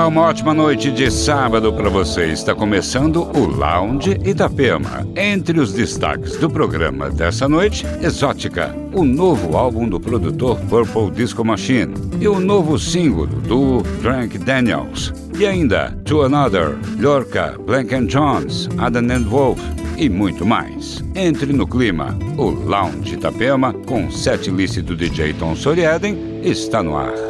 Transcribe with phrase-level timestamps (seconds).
[0.00, 2.28] Olá, uma ótima noite de sábado para você.
[2.28, 5.06] Está começando o Lounge Itapema.
[5.14, 11.44] Entre os destaques do programa dessa noite, Exótica, o novo álbum do produtor Purple Disco
[11.44, 15.12] Machine e o novo single do Frank Daniels.
[15.38, 19.60] E ainda To Another, Lorca, Blank and Jones, Adam and Wolf
[19.98, 21.04] e muito mais.
[21.14, 22.18] Entre no clima.
[22.38, 27.29] O Lounge Itapema, com set list do DJ Tom Sorieden, está no ar.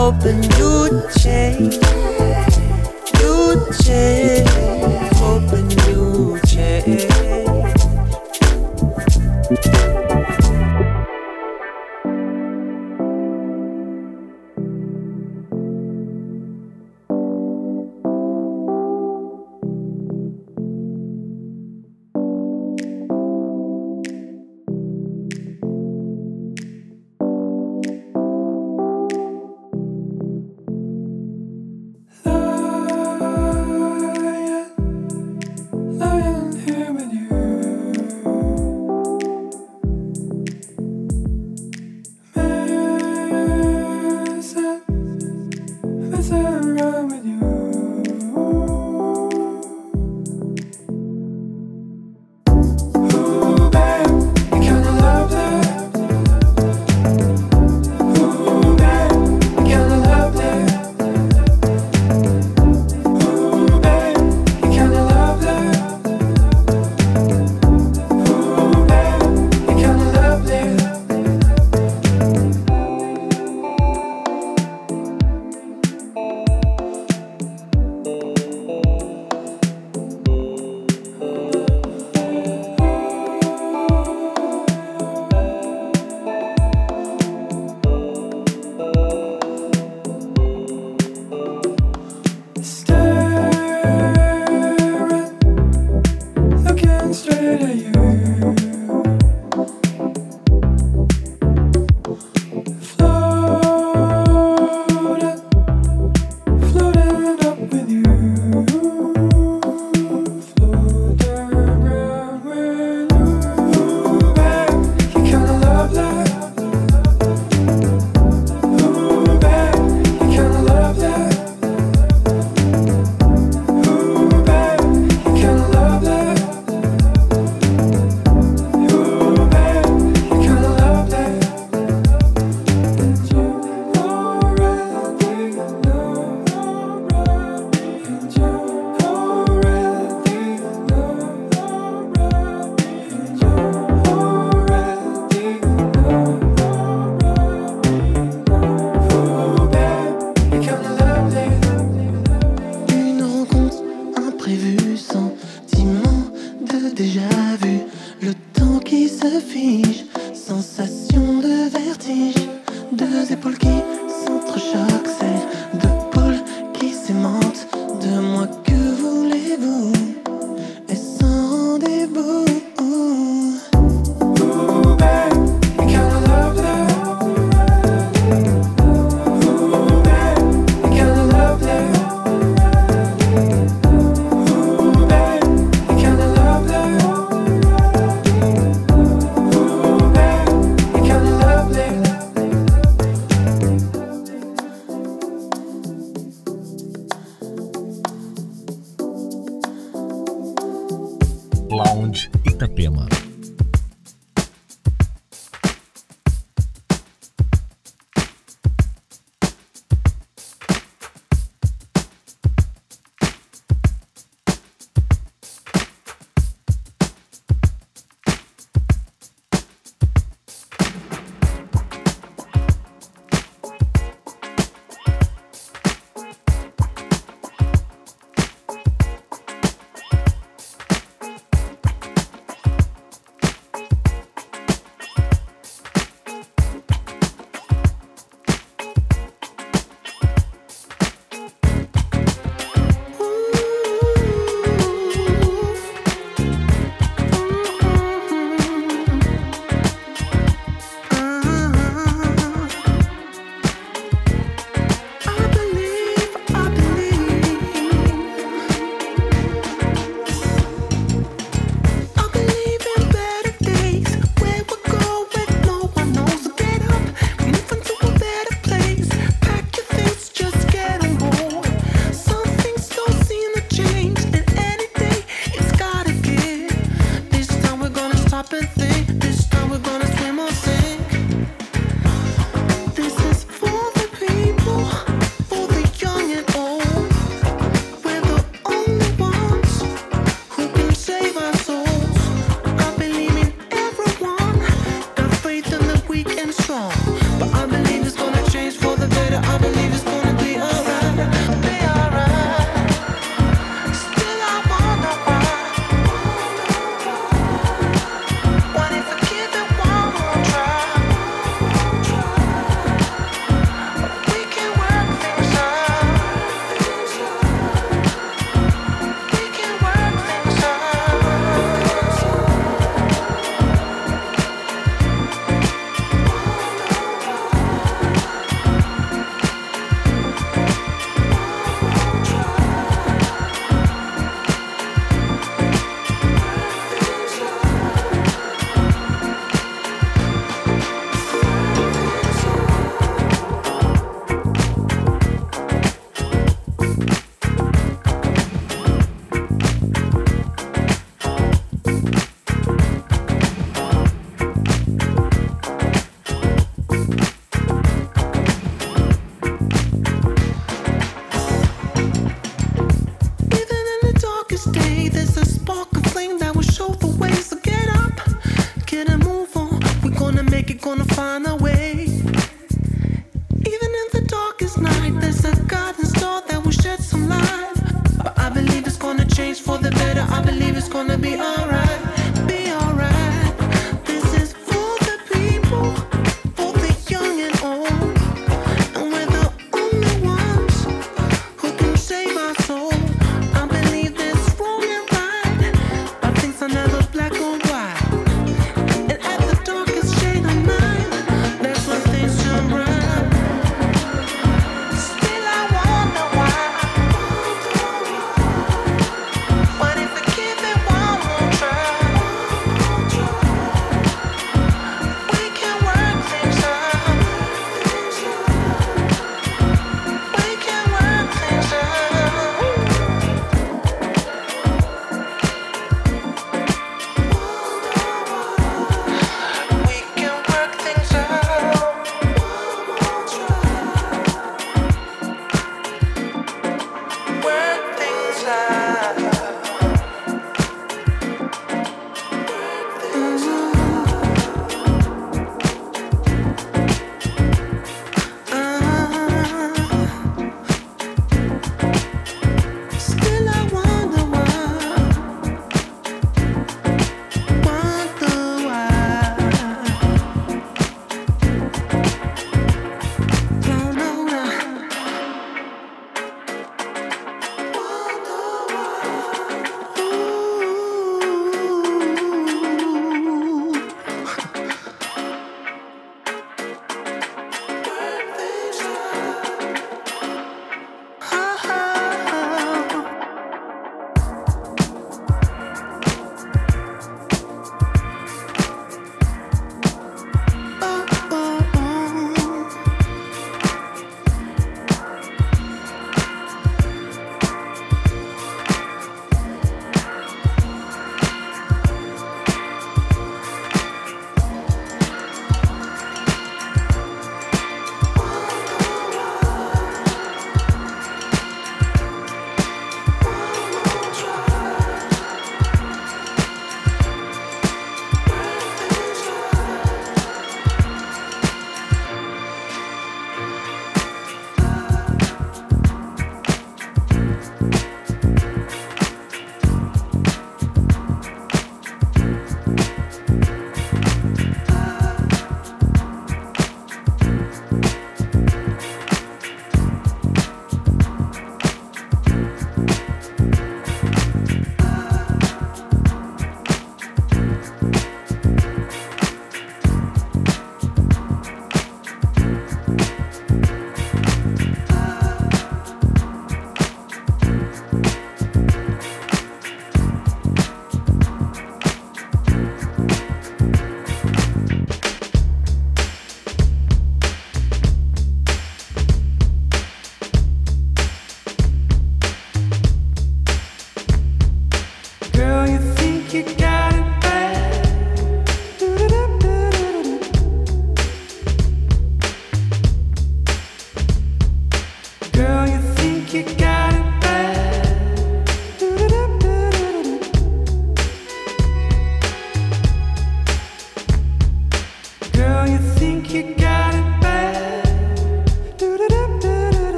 [0.00, 2.09] hoping you'd change.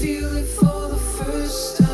[0.00, 1.89] feel it for the first time.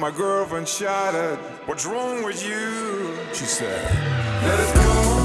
[0.00, 1.36] my girlfriend shouted,
[1.66, 3.14] What's wrong with you?
[3.34, 3.84] She said,
[4.42, 5.19] Let us go.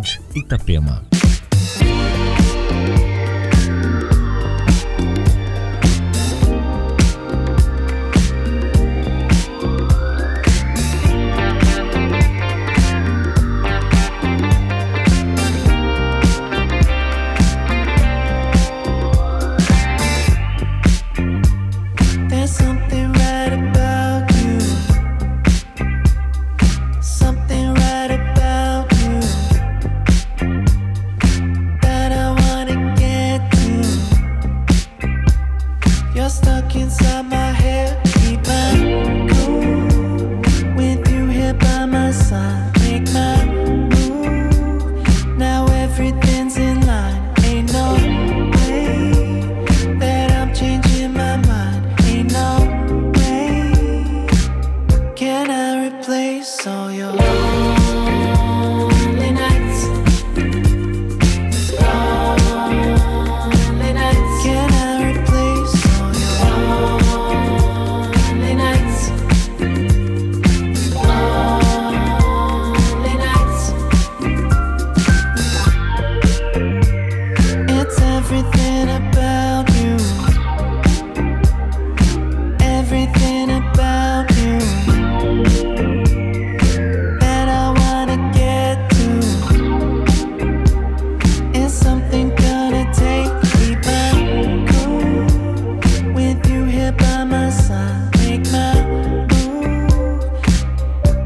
[0.00, 1.09] Lounge Itapema.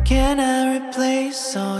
[0.04, 1.73] Can I replace all?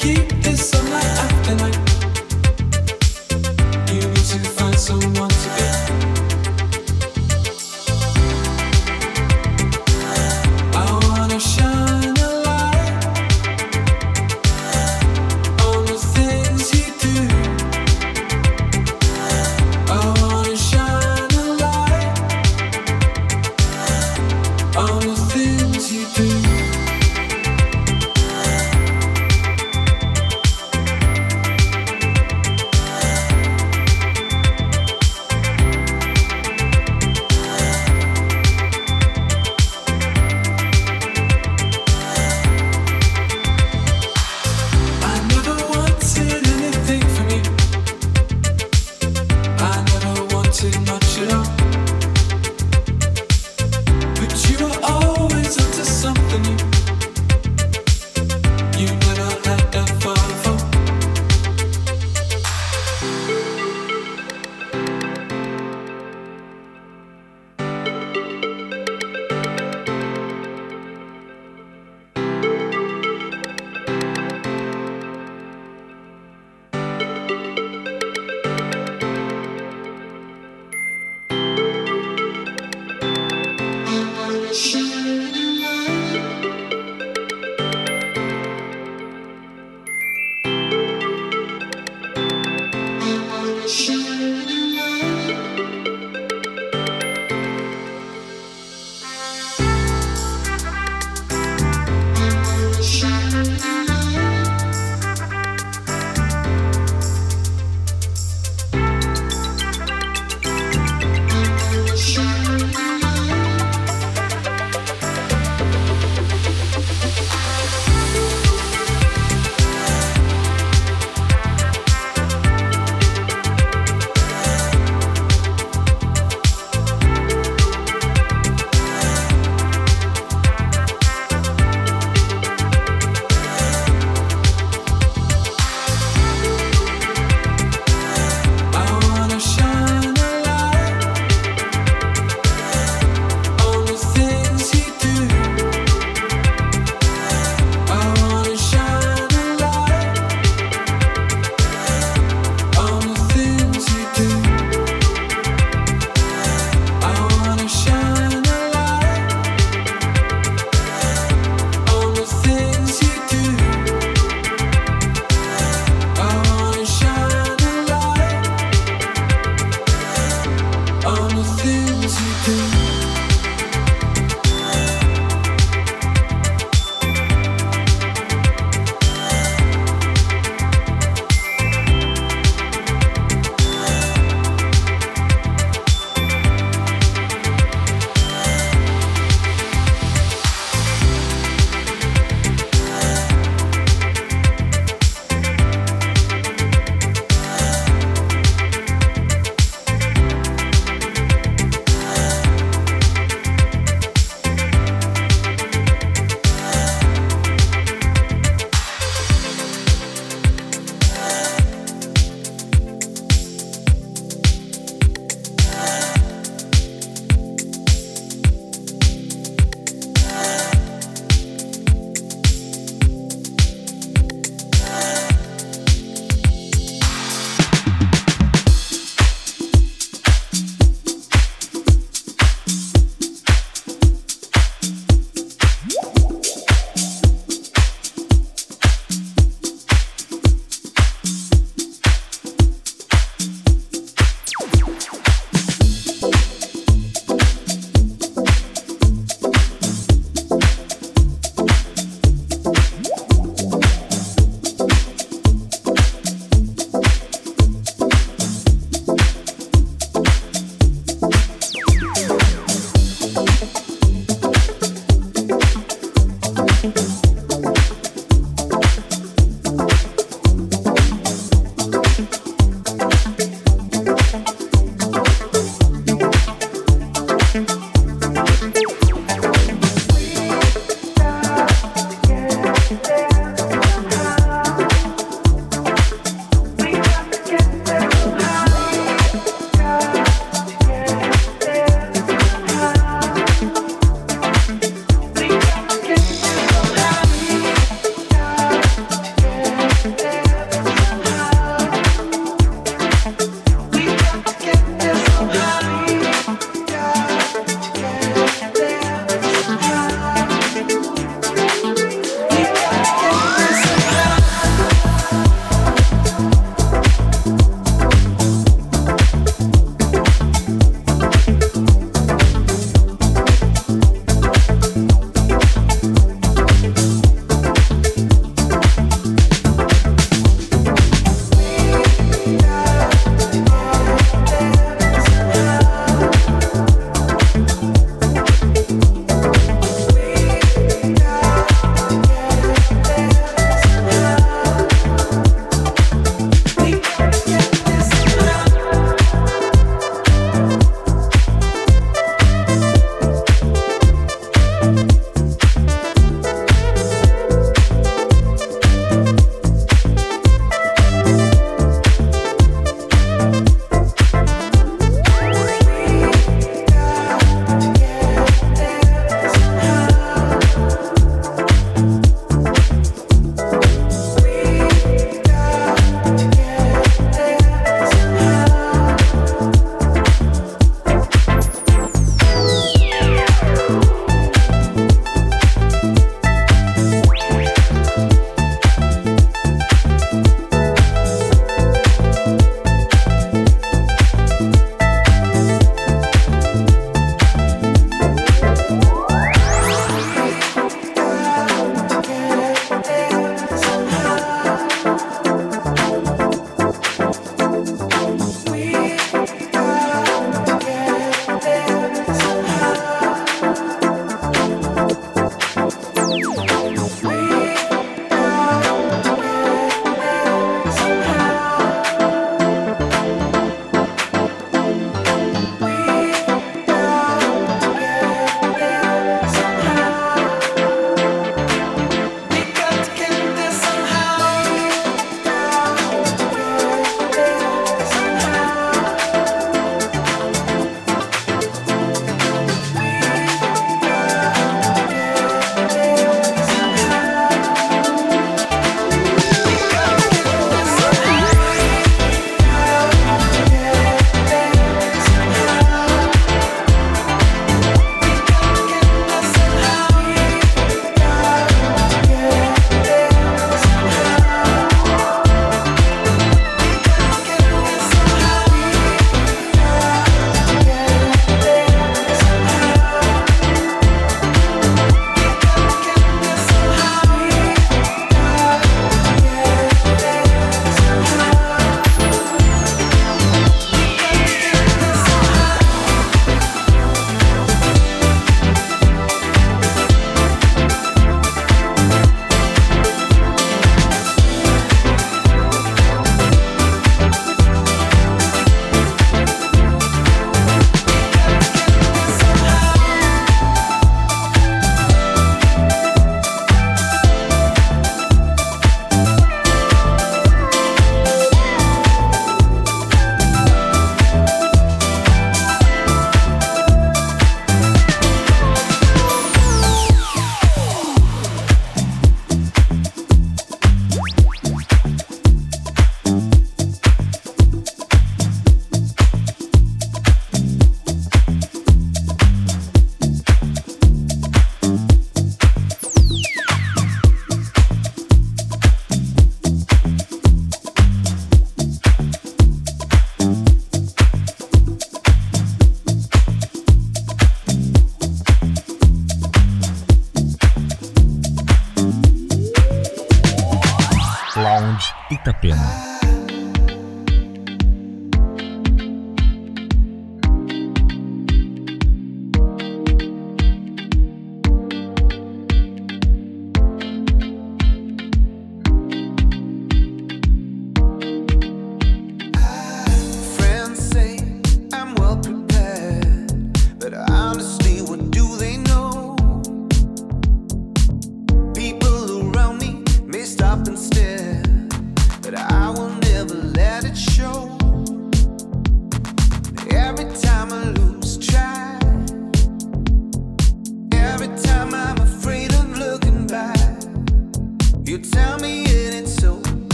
[0.00, 0.37] keep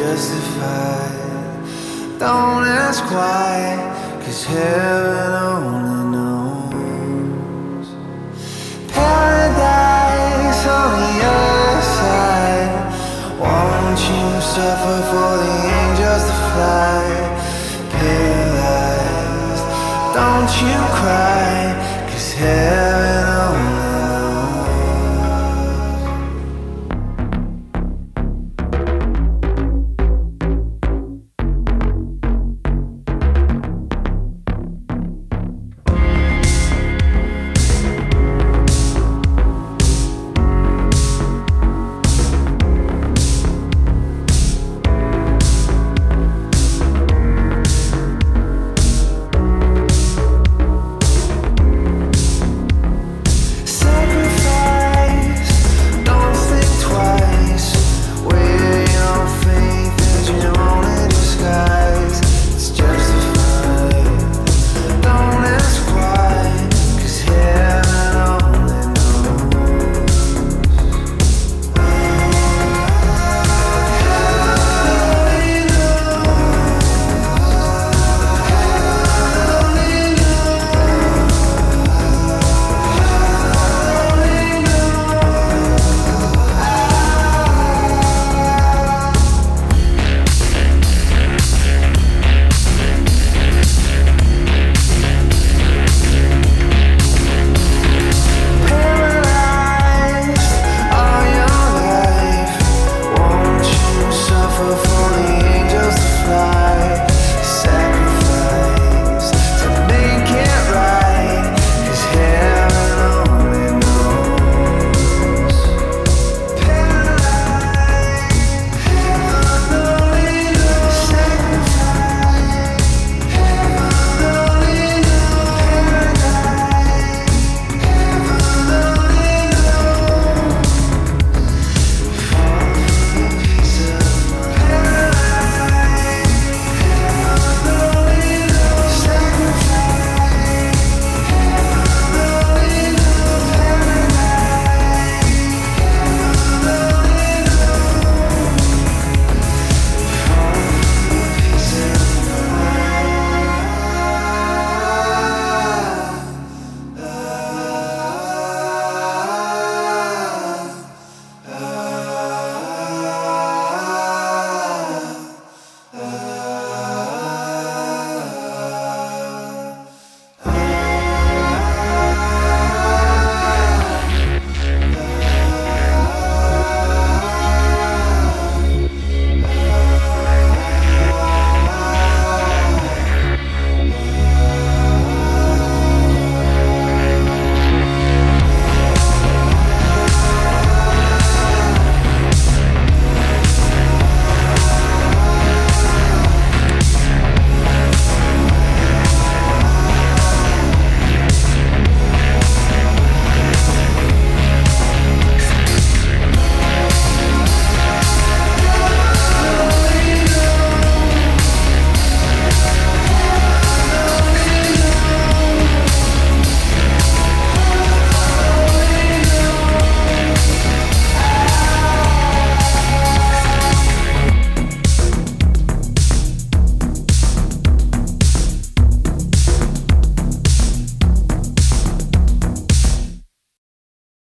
[0.00, 1.58] justified.
[2.18, 3.56] Don't ask why,
[4.22, 7.86] cause heaven only knows.
[8.96, 12.72] Paradise on the other side.
[13.42, 17.04] Won't you suffer for the angels to fly?
[17.94, 19.66] Paralyzed,
[20.18, 21.52] don't you cry,
[22.08, 22.79] cause heaven.